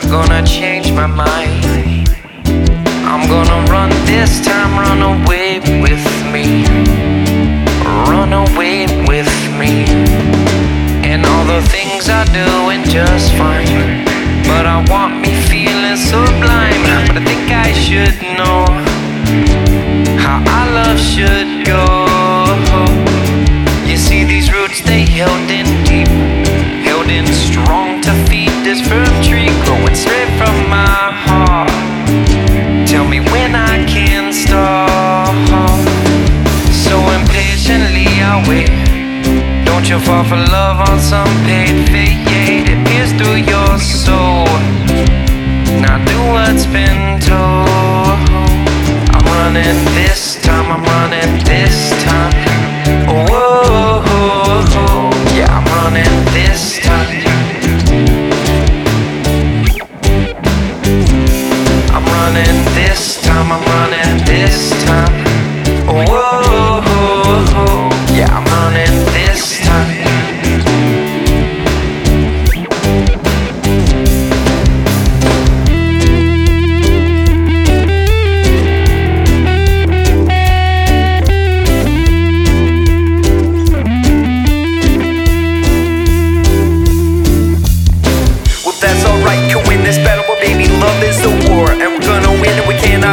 [0.00, 2.08] not gonna change my mind.
[3.06, 6.66] I'm gonna run this time, run away with me.
[8.10, 9.30] Run away with
[9.60, 9.84] me.
[11.08, 14.04] And all the things are doing just fine.
[14.50, 16.82] But I want me feeling sublime.
[17.06, 18.64] But I think I should know
[20.18, 21.83] how our love should go.
[39.94, 42.66] You fall for love on some paid fade?
[42.68, 44.44] It pierces through your soul.
[45.78, 48.18] Now do what's been told.
[49.14, 50.66] I'm running this time.
[50.72, 52.32] I'm running this time.
[53.06, 54.02] Whoa,
[55.38, 57.22] yeah, I'm running this time.
[61.94, 63.52] I'm running this time.
[63.52, 65.13] I'm running this time.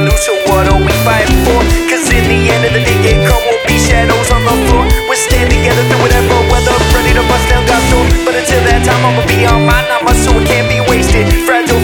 [0.00, 1.60] Lose, so what are we fighting for?
[1.90, 4.84] Cause in the end of the day, it come won't be shadows on the floor.
[5.08, 8.06] We'll stand together through whatever weather, ready to bust down God's door.
[8.26, 11.26] But until that time, I'ma be on my my soul, it can't be wasted.
[11.44, 11.80] Fragile